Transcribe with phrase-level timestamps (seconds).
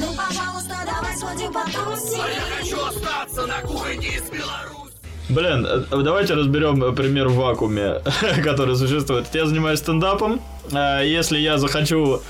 [0.00, 2.20] Ну, пожалуйста, давай сходим потусим.
[2.58, 4.92] Хочу остаться на кухне из Беларуси.
[5.28, 8.00] Блин, э, давайте разберем э, пример в вакууме,
[8.44, 9.26] который существует.
[9.34, 10.40] Я занимаюсь стендапом.
[10.72, 12.20] Э, Если я захочу...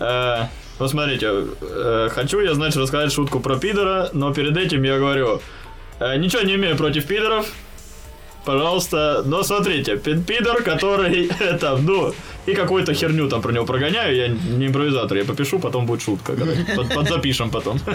[0.00, 0.36] э,
[0.78, 1.26] Вот смотрите,
[1.60, 5.40] э, хочу я, значит, рассказать шутку про пидора, но перед этим я говорю,
[6.18, 7.46] ничего не имею против пидоров,
[8.44, 11.30] пожалуйста, но смотрите, пи- пидор, который
[11.60, 12.12] там, ну,
[12.46, 16.32] и какую-то херню там про него прогоняю, я не импровизатор, я попишу, потом будет шутка,
[16.76, 17.78] под- подзапишем потом.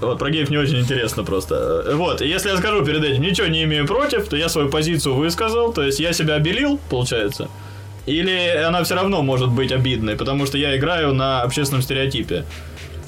[0.00, 1.84] Вот, про геев не очень интересно просто.
[1.96, 5.16] Вот, и если я скажу перед этим, ничего не имею против, то я свою позицию
[5.16, 7.48] высказал, то есть я себя обелил, получается.
[8.06, 12.44] Или она все равно может быть обидной, потому что я играю на общественном стереотипе.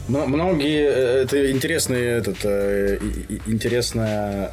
[0.09, 2.99] Но многие э, это интересный этот э,
[3.47, 4.51] интересная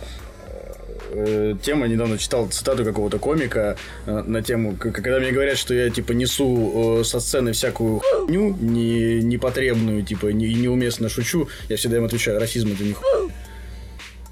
[1.10, 1.88] э, тема.
[1.88, 7.00] Недавно читал цитату какого-то комика э, на тему, когда мне говорят, что я типа несу
[7.00, 12.40] э, со сцены всякую хуйню не, непотребную, типа не, неуместно шучу, я всегда им отвечаю,
[12.40, 13.32] расизм это не хуй.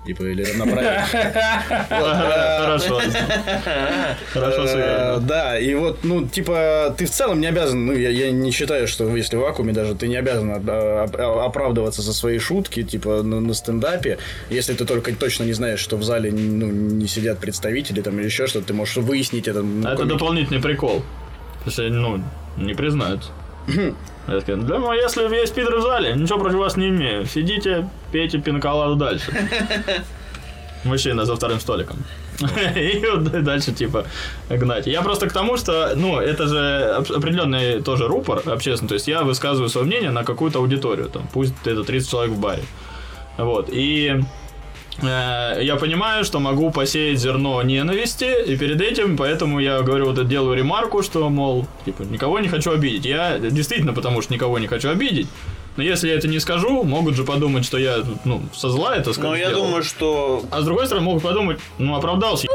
[0.06, 1.04] Типа, или равноправие.
[1.90, 3.02] Хорошо.
[4.34, 5.20] Хорошо Э.
[5.22, 8.88] Да, и вот, ну, типа, ты в целом не обязан, ну, я, я не считаю,
[8.88, 14.18] что если в вакууме даже, ты не обязан оправдываться за свои шутки, типа, на, стендапе,
[14.50, 18.26] если ты только точно не знаешь, что в зале, ну, не сидят представители, там, или
[18.26, 19.64] еще что-то, ты можешь выяснить это.
[19.86, 21.04] А Это дополнительный прикол.
[21.66, 22.22] Если, ну,
[22.58, 23.32] не признают.
[23.68, 27.26] Я скажу, да, ну, если есть пидоры в зале, ничего против вас не имею.
[27.26, 29.32] Сидите, пейте пиноколаду дальше.
[30.84, 31.98] Мужчина за вторым столиком.
[32.76, 33.02] И
[33.42, 34.06] дальше, типа,
[34.50, 34.88] гнать.
[34.88, 38.90] Я просто к тому, что, ну, это же оп- определенный тоже рупор общественный.
[38.90, 41.10] То есть я высказываю свое мнение на какую-то аудиторию.
[41.10, 42.64] Там, пусть это 30 человек в баре.
[43.38, 43.70] Вот.
[43.72, 44.22] И
[45.02, 50.58] я понимаю, что могу посеять зерно ненависти, и перед этим, поэтому я говорю, вот делаю
[50.58, 53.06] ремарку, что, мол, типа, никого не хочу обидеть.
[53.06, 55.28] Я действительно, потому что никого не хочу обидеть.
[55.76, 59.12] Но если я это не скажу, могут же подумать, что я, ну, со зла это
[59.12, 59.32] сказал.
[59.32, 60.46] Но я думаю, что...
[60.50, 62.48] А с другой стороны, могут подумать, ну, оправдался,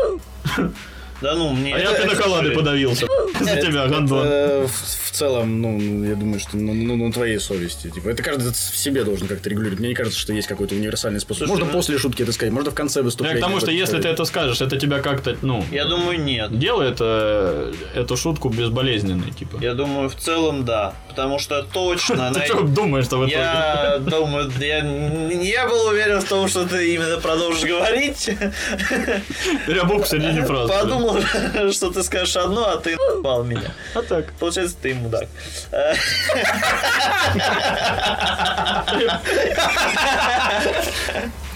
[1.20, 1.74] Да ну, мне...
[1.74, 3.06] а я пиноколадой подавился.
[3.40, 4.26] За тебя, гандон.
[4.26, 7.90] Это в, целом, ну, я думаю, что на твоей совести.
[7.90, 9.80] Типа, это каждый в себе должен как-то регулировать.
[9.80, 11.48] Мне не кажется, что есть какой-то универсальный способ.
[11.48, 13.38] Можно ну- после шутки это сказать, можно в конце Я выступления.
[13.38, 16.58] к тому, что если ты это скажешь, это тебя как-то, ну, Я думаю, нет.
[16.58, 19.58] делает э, эту шутку безболезненной, типа.
[19.60, 20.94] Я думаю, в целом, да.
[21.08, 22.30] Потому что точно...
[22.32, 23.36] Ты на- что думаешь, что в итоге?
[23.36, 28.30] Я думаю, я, я был уверен в том, что ты именно продолжишь говорить.
[29.66, 30.72] Рябок в середине фразы.
[30.72, 31.09] Подумал,
[31.72, 33.72] что ты скажешь одно, а ты ебал меня.
[33.94, 34.32] А так.
[34.38, 35.28] Получается, ты мудак.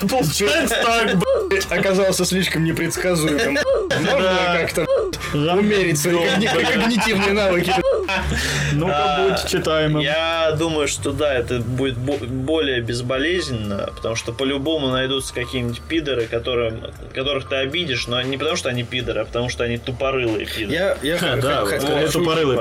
[0.09, 1.17] Получается так,
[1.49, 1.73] блядь.
[1.73, 3.59] оказался слишком непредсказуемым.
[3.91, 4.87] Можно как-то
[5.33, 7.73] умерить свои когни- когнитивные навыки.
[8.73, 10.03] Ну-ка, будь читаемым.
[10.03, 16.27] Я думаю, что да, это будет бо- более безболезненно, потому что по-любому найдутся какие-нибудь пидоры,
[16.27, 16.81] которым,
[17.15, 20.75] которых ты обидишь, но не потому, что они пидоры, а потому, что они тупорылые пидоры.
[20.75, 21.71] Я, я, Ха, Да, вот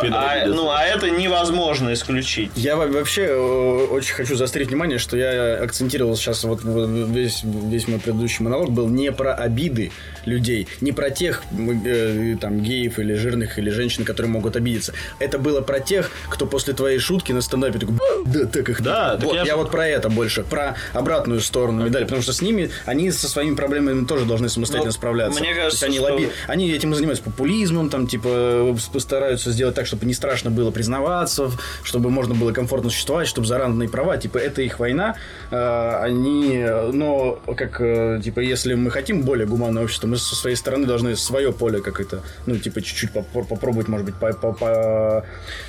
[0.01, 0.17] пидор.
[0.17, 2.51] А, ну, а это невозможно исключить.
[2.55, 8.00] Я во- вообще очень хочу заострить внимание, что я акцентировал сейчас вот весь, весь мой
[8.00, 9.91] предыдущий монолог был не про обиды
[10.25, 11.44] людей, не про тех
[11.85, 14.94] э, там геев или жирных или женщин, которые могут обидеться.
[15.19, 18.81] Это было про тех, кто после твоей шутки на стендапе такой, «Б***ь, да, так их
[18.81, 19.17] Да, надо».
[19.17, 22.41] так вот, я я, вот про это больше, про обратную сторону медали, потому что с
[22.41, 25.39] ними они со своими проблемами тоже должны самостоятельно Ну, справляться.
[25.39, 29.51] мне То есть кажется, они, что- лобби- они этим и занимаются популизмом, там типа постараются
[29.51, 31.51] сделать так, чтобы не страшно было признаваться,
[31.84, 35.16] чтобы можно было комфортно существовать, чтобы за равные права, типа это их война,
[35.51, 36.63] э, они,
[36.94, 41.16] но как э, типа если мы хотим более гуманное общество, мы со своей стороны должны
[41.16, 45.25] свое поле как это, ну типа чуть-чуть попро- попробовать, может быть, по- по- по-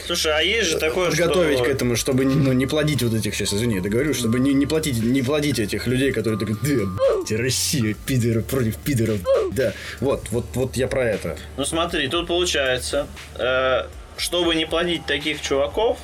[0.06, 1.64] Слушай, а есть же такое, подготовить что...
[1.66, 4.66] к этому, чтобы ну, не плодить вот этих сейчас, извини, я договорю, чтобы не, не
[4.66, 6.86] платить, не плодить этих людей, которые такие,
[7.28, 9.18] да, Россия, пидоры против пидоров,
[9.52, 11.36] да, вот, вот, вот я про это.
[11.56, 13.06] Ну смотри, тут получается,
[13.36, 15.98] э, чтобы не плодить таких чуваков,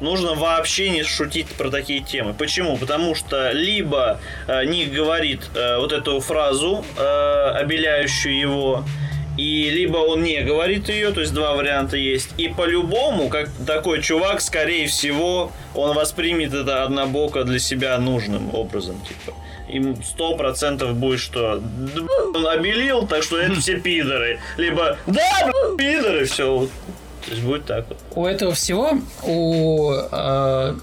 [0.00, 2.34] нужно вообще не шутить про такие темы.
[2.34, 2.76] Почему?
[2.76, 8.84] Потому что либо э, Ник говорит э, вот эту фразу, э, обеляющую его,
[9.40, 12.28] и либо он не говорит ее, то есть два варианта есть.
[12.36, 19.00] И по-любому, как такой чувак, скорее всего, он воспримет это однобоко для себя нужным образом,
[19.08, 19.34] типа.
[19.70, 24.40] Им сто процентов будет что «Да, б***ь, он обелил, так что это все пидоры.
[24.58, 26.68] Либо да, пидоры, все.
[27.24, 27.98] То есть будет так вот.
[28.14, 30.74] У этого всего, у, э,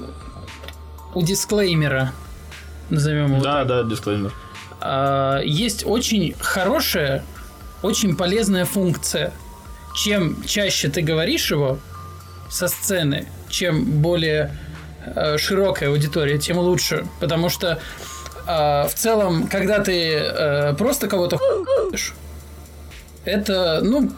[1.14, 2.12] у дисклеймера,
[2.90, 4.32] назовем его Да, да, дисклеймер.
[4.82, 7.24] а, есть очень хорошая,
[7.82, 9.34] очень полезная функция.
[9.96, 11.80] Чем чаще ты говоришь его
[12.50, 14.52] со сцены, чем более
[15.06, 17.08] э, широкая аудитория, тем лучше.
[17.20, 17.80] Потому что
[18.48, 22.14] э, в целом, когда ты э, просто кого-то хуешь,
[23.26, 24.12] это, ну,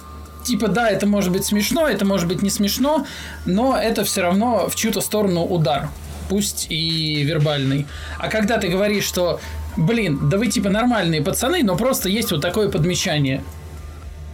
[0.43, 3.05] типа, да, это может быть смешно, это может быть не смешно,
[3.45, 5.89] но это все равно в чью-то сторону удар.
[6.29, 7.87] Пусть и вербальный.
[8.19, 9.39] А когда ты говоришь, что,
[9.79, 13.43] блин, да вы типа нормальные пацаны, но просто есть вот такое подмечание.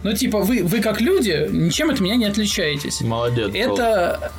[0.02, 3.00] Ну, типа, вы, вы как люди ничем от меня не отличаетесь.
[3.00, 3.50] Молодец.
[3.54, 4.30] Это,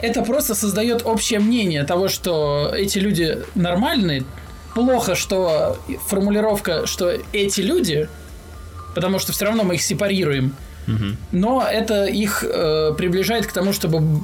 [0.00, 4.24] э, это просто создает общее мнение того, что эти люди нормальные.
[4.74, 8.08] Плохо, что формулировка, что эти люди,
[8.94, 10.54] потому что все равно мы их сепарируем.
[11.30, 14.20] Но это их э, приближает к тому, чтобы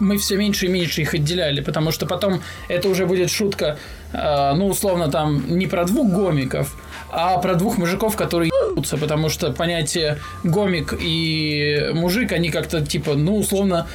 [0.00, 3.78] мы все меньше и меньше их отделяли, потому что потом это уже будет шутка,
[4.12, 6.74] э, ну, условно, там, не про двух гомиков,
[7.10, 13.14] а про двух мужиков, которые ебутся, потому что понятие гомик и мужик, они как-то, типа,
[13.14, 13.86] ну, условно,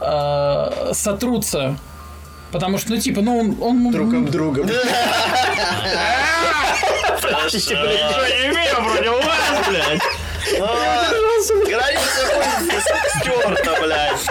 [0.00, 1.76] э, сотрутся.
[2.50, 3.56] Потому что, ну, типа, ну, он...
[3.60, 4.30] он Друг об
[9.68, 10.00] блядь?
[11.68, 12.26] Граница
[13.20, 14.26] стерта, блядь.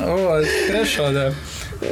[0.00, 1.32] Вот, хорошо, да.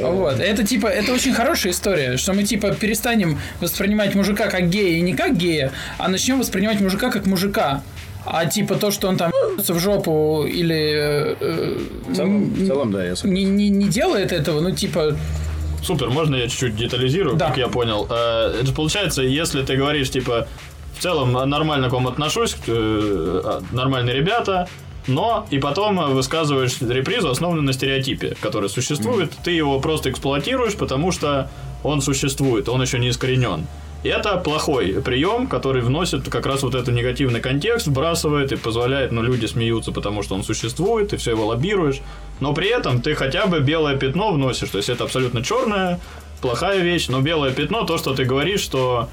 [0.01, 0.39] Вот.
[0.39, 5.01] Это типа, это очень хорошая история, что мы типа перестанем воспринимать мужика как гея и
[5.01, 7.81] не как гея, а начнем воспринимать мужика как мужика.
[8.25, 11.77] А типа то, что он там в жопу или э,
[12.07, 13.33] В целом, в целом, да, я согласен.
[13.33, 15.15] не, не, не делает этого, ну типа
[15.81, 17.47] Супер, можно я чуть-чуть детализирую, Да.
[17.47, 18.05] как я понял?
[18.09, 20.47] Э, Это же получается, если ты говоришь, типа,
[20.97, 24.67] в целом э, нормально к вам отношусь, э, а, нормальные ребята,
[25.07, 30.75] но и потом э, высказываешь репризу, основанную на стереотипе, который существует, ты его просто эксплуатируешь,
[30.75, 31.49] потому что
[31.83, 33.65] он существует, он еще не искоренен.
[34.01, 39.11] И это плохой прием, который вносит как раз вот этот негативный контекст, вбрасывает и позволяет,
[39.11, 41.99] ну, люди смеются, потому что он существует, ты все его лоббируешь,
[42.39, 45.99] но при этом ты хотя бы белое пятно вносишь, то есть это абсолютно черная,
[46.41, 49.09] плохая вещь, но белое пятно, то, что ты говоришь, что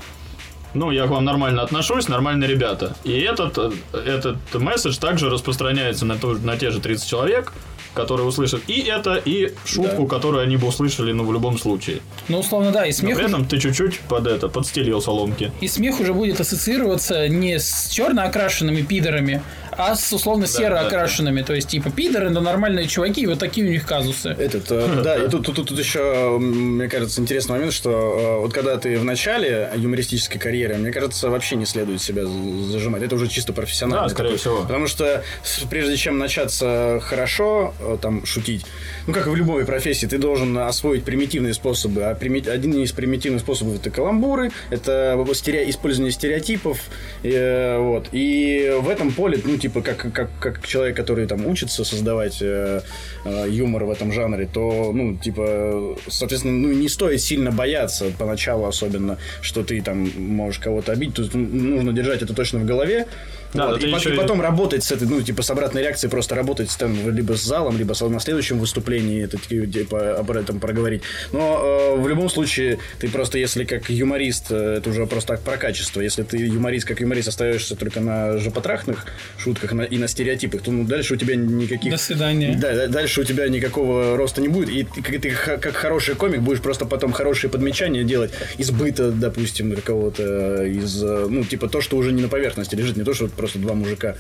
[0.75, 2.97] ну, я к вам нормально отношусь, нормальные ребята.
[3.05, 3.71] И этот, э,
[4.07, 7.53] этот месседж также распространяется на, ту- на те же 30 человек,
[7.95, 12.01] которые услышат и это, и шутку, которую они бы услышали, ну, в любом случае.
[12.29, 15.51] Ну, условно, да, и Но смех, при уже, этом ты чуть-чуть под это, подстелил соломки.
[15.63, 19.43] и смех уже будет ассоциироваться не с черно окрашенными пидорами,
[19.77, 21.43] а с условно серо окрашенными.
[21.43, 24.31] То есть, типа, пидоры, но нормальные чуваки, и вот такие у них казусы.
[24.31, 28.53] Этот, э, да, и тут, тут, тут, еще, мне кажется, интересный момент, что э, вот
[28.53, 33.03] когда ты в начале юмористической карьеры, мне кажется, вообще не следует себя зажимать.
[33.03, 34.09] Это уже чисто профессионально.
[34.09, 34.63] Да, скорее всего.
[34.63, 35.23] Потому что
[35.71, 38.65] прежде чем начаться хорошо э, там шутить,
[39.07, 42.05] ну как и в любой профессии, ты должен освоить примитивные способы.
[42.05, 46.79] А прими- один из примитивных способов это каламбуры, это стере- использование стереотипов.
[47.23, 48.09] э, вот.
[48.13, 52.83] И в этом поле, ну типа как, как, как человек, который там учится создавать э,
[53.25, 58.67] э, юмор в этом жанре, то, ну, типа, соответственно, ну, не стоит сильно бояться поначалу
[58.67, 61.17] особенно, что ты там можешь кого-то обидеть.
[61.17, 63.07] Тут нужно держать это точно в голове.
[63.57, 65.83] Да, Вот, да и, по- еще и потом работать с этой, ну, типа, с обратной
[65.83, 70.17] реакцией, просто работать с, там, либо с залом, либо с- на следующем выступлении это, типа,
[70.19, 71.03] об этом проговорить.
[71.33, 75.41] Но э, в любом случае, ты просто, если как юморист, э, это уже просто так
[75.41, 79.07] про качество, если ты юморист, как юморист, остаешься только на жопотрахных
[79.39, 81.93] шутках на- и на стереотипах, то ну, дальше у тебя никаких...
[81.93, 82.57] До свидания.
[82.61, 85.75] Да, да, дальше у тебя никакого роста не будет, и ты, как- ты х- как
[85.75, 91.45] хороший комик будешь просто потом хорошие подмечания делать из быта, допустим, какого-то из, э, ну,
[91.45, 94.17] типа то, что уже не на поверхности лежит, не то, что вот просто два мужика,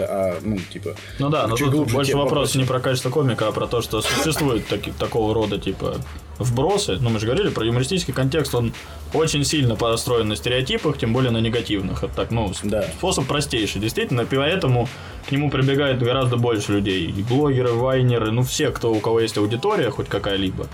[0.00, 0.94] а, ну, типа...
[1.18, 4.00] Ну да, но тут глубже больше вопрос не про качество комика, а про то, что
[4.00, 5.96] существует таки- такого рода, типа,
[6.38, 6.98] вбросы.
[7.00, 8.72] Ну, мы же говорили про юмористический контекст, он
[9.12, 12.04] очень сильно построен на стереотипах, тем более на негативных.
[12.04, 12.84] Это так, ну, Да.
[12.98, 14.88] способ простейший, действительно, поэтому
[15.28, 17.10] к нему прибегает гораздо больше людей.
[17.10, 20.68] И блогеры, вайнеры, ну, все, кто, у кого есть аудитория хоть какая-либо,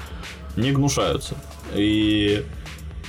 [0.57, 1.35] не гнушаются.
[1.75, 2.45] И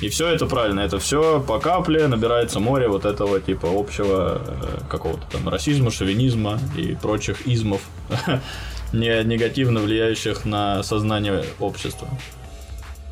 [0.02, 4.80] и все это правильно, это все по капле набирается море вот этого типа общего э,
[4.90, 7.82] какого-то там расизма, шовинизма и прочих измов,
[8.94, 12.08] не негативно влияющих на сознание общества.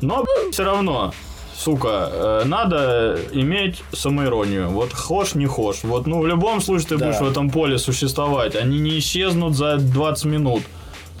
[0.02, 1.12] Но все равно,
[1.54, 4.68] сука, э, надо иметь самоиронию.
[4.70, 5.80] Вот хошь, не хошь.
[5.84, 7.06] Вот, ну, в любом случае ты Да.
[7.06, 8.56] будешь в этом поле существовать.
[8.56, 10.62] Они не исчезнут за 20 минут.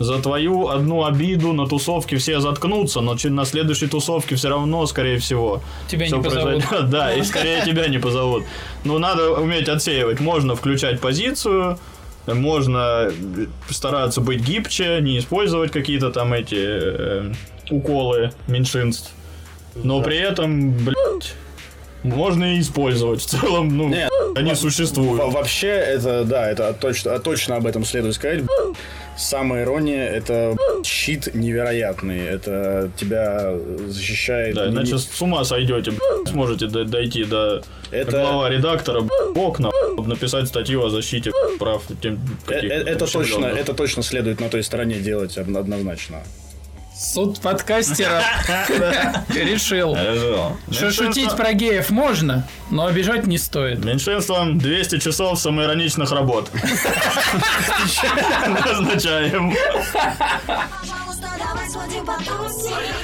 [0.00, 5.18] За твою одну обиду на тусовке все заткнутся, но на следующей тусовке все равно, скорее
[5.18, 6.64] всего, Тебя не позовут.
[6.64, 6.90] произойдет.
[6.90, 8.44] Да, и скорее тебя не позовут.
[8.82, 10.18] Ну, надо уметь отсеивать.
[10.18, 11.78] Можно включать позицию,
[12.26, 13.12] можно
[13.68, 17.32] стараться быть гибче, не использовать какие-то там эти э,
[17.70, 19.10] уколы меньшинств.
[19.74, 21.34] Но при этом, блядь,
[22.02, 23.20] можно и использовать.
[23.20, 25.32] В целом, ну, Нет, они Во- существуют.
[25.32, 28.44] Вообще, это, да, это точно, точно об этом следует сказать.
[29.20, 32.20] Самая ирония— это щит невероятный.
[32.24, 33.54] Это тебя
[33.86, 34.54] защищает...
[34.54, 35.92] Да, иначе с ума сойдете,
[36.26, 39.02] сможете дойти до Это- глава редактора,
[39.36, 39.70] окна,
[40.06, 42.14] написать статью о защите прав тем
[42.48, 46.22] Э, каких-то э, Это точно, это точно следует на той стороне делать одно- однозначно.
[47.00, 48.22] Суд подкастера
[49.30, 49.96] решил,
[50.70, 53.82] что шутить про геев можно, но обижать не стоит.
[53.82, 56.50] Меньшинством 200 часов самоироничных работ.
[58.46, 59.56] Назначаем.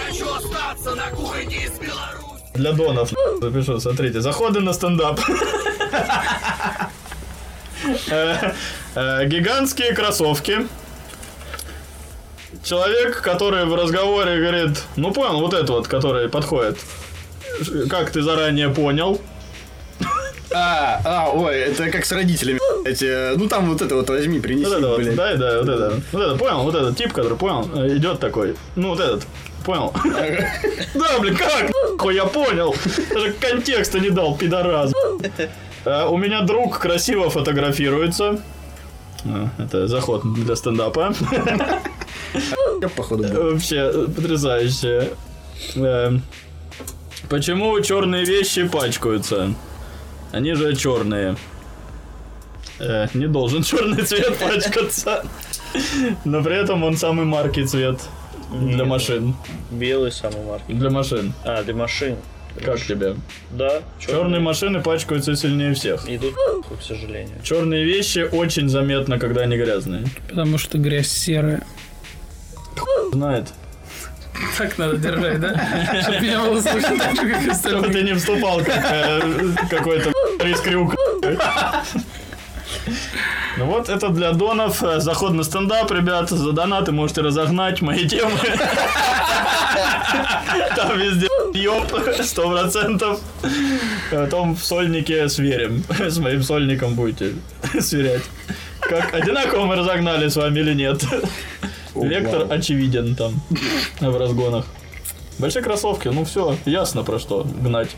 [0.06, 2.42] Хочу остаться на кухне из Беларуси.
[2.52, 4.20] Для донов запишу, смотрите.
[4.20, 5.18] Заходы на стендап.
[8.08, 8.52] Э,
[8.94, 10.66] э, Гигантские кроссовки.
[12.66, 16.76] Человек, который в разговоре говорит, ну понял, вот это вот, который подходит.
[17.88, 19.20] Как ты заранее понял?
[20.52, 22.58] А, а, ой, это как с родителями.
[22.84, 25.14] Эти, ну там вот это вот возьми, принеси, Вот это вот, блядь.
[25.14, 26.00] да, да, вот это.
[26.10, 28.56] Вот это, понял, вот этот тип, который понял, э, идет такой.
[28.74, 29.26] Ну, вот этот,
[29.64, 29.92] понял.
[30.94, 31.70] Да, блин, как?
[31.92, 32.74] Нахуй я понял.
[33.14, 34.92] Даже контекста не дал, пидорас.
[35.84, 38.40] Э, У меня друг красиво фотографируется.
[39.24, 41.14] А, Это заход для стендапа.
[42.96, 43.24] Походу.
[43.52, 45.10] Вообще потрясающе.
[45.76, 46.12] Э,
[47.28, 49.54] Почему черные вещи пачкаются?
[50.32, 51.36] Они же черные.
[52.78, 55.24] Э, Не должен черный цвет пачкаться.
[56.24, 58.00] Но при этом он самый маркий цвет
[58.52, 59.34] для машин.
[59.70, 60.72] Белый самый марки.
[60.72, 61.32] Для машин.
[61.44, 62.16] А, для машин.
[62.64, 63.16] Как тебе?
[63.50, 66.08] Да, Черные машины пачкаются сильнее всех.
[66.08, 66.34] идут,
[66.78, 67.36] к сожалению.
[67.42, 70.06] Черные вещи очень заметно, когда они грязные.
[70.28, 71.62] Потому что грязь серая.
[73.12, 73.52] Знает.
[74.58, 76.02] Так надо держать, да?
[76.02, 77.92] Чтобы меня было слышно так же, как Чтобы остальные.
[77.92, 79.20] ты не вступал как э,
[79.70, 80.94] какой-то рискрюк.
[83.56, 84.82] Ну вот, это для донов.
[84.98, 86.28] Заход на стендап, ребят.
[86.28, 88.32] За донаты можете разогнать мои темы.
[90.76, 91.90] Там везде ёб,
[92.22, 93.20] сто процентов.
[94.10, 95.82] Потом в сольнике сверим.
[95.98, 97.32] С моим сольником будете
[97.80, 98.22] сверять.
[98.80, 101.02] Как одинаково мы разогнали с вами или нет.
[102.04, 103.40] Вектор очевиден там
[104.00, 104.66] в разгонах.
[105.38, 107.90] Большие кроссовки, ну все, ясно про что гнать.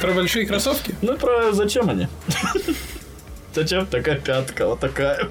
[0.00, 0.94] Про большие кроссовки?
[1.00, 2.08] Ну про зачем они?
[3.54, 5.28] Зачем такая пятка, вот такая?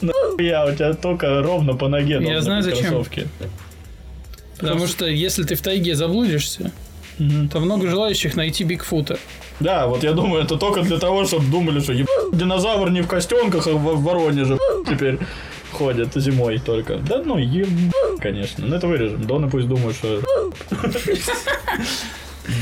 [0.00, 2.86] Ну я у тебя только ровно по ноге Я знаю, зачем.
[2.86, 3.28] кроссовки.
[4.58, 6.72] Потому что если ты в тайге заблудишься,
[7.50, 9.18] то много желающих найти Бигфута.
[9.60, 12.08] Да, вот я думаю, это только для того, чтобы думали, что еб...
[12.32, 14.58] динозавр не в костенках, а в в Воронеже
[14.88, 15.18] теперь
[15.72, 16.96] ходит зимой только.
[16.96, 17.68] Да ну еб...
[18.20, 18.66] конечно.
[18.66, 19.24] Ну это вырежем.
[19.24, 20.20] Доны пусть думают, что...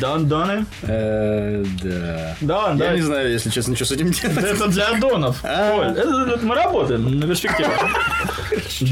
[0.00, 0.66] Дон, Доны?
[0.82, 2.36] Э, Да.
[2.40, 2.84] Да, да.
[2.86, 4.36] Я не знаю, если честно, что с этим делать.
[4.36, 5.42] Это для донов.
[5.44, 7.70] Это мы работаем на перспективу.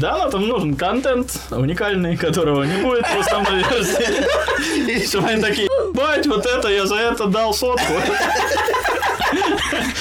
[0.01, 5.05] Да, но там нужен контент уникальный, которого не будет в основной версии.
[5.07, 7.93] Чтобы они такие, бать, вот это я за это дал сотку.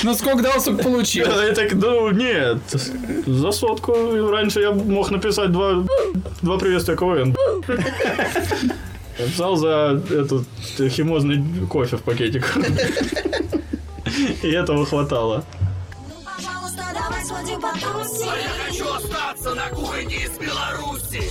[0.03, 1.27] Ну сколько дал, столько получил.
[1.27, 2.59] Я так, ну нет,
[3.27, 3.93] за сотку
[4.31, 5.85] раньше я мог написать два,
[6.43, 7.35] два приветствия КВН.
[9.19, 10.47] Я писал за этот
[10.93, 12.57] химозный кофе в пакетиках.
[14.43, 15.45] И этого хватало.
[16.09, 18.27] Ну, пожалуйста, давай сходим потусим.
[18.27, 21.23] Я хочу остаться на кухне из Беларуси.